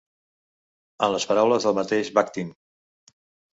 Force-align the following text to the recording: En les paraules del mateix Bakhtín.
En 1.09 1.13
les 1.17 1.27
paraules 1.33 1.69
del 1.69 1.77
mateix 1.81 2.11
Bakhtín. 2.19 2.53